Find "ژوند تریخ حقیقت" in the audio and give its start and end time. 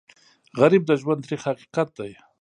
1.01-1.87